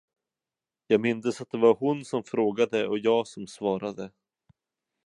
[0.87, 4.11] Jag mindes, att det var hon, som frågade, och jag som svarade.